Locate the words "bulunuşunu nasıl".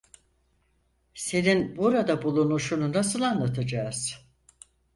2.23-3.21